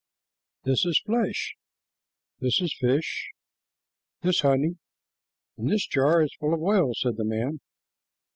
[0.63, 1.53] "This is flesh,
[2.39, 3.29] this fish,
[4.23, 4.77] this honey,
[5.57, 7.59] and this jar is full of oil," said the man.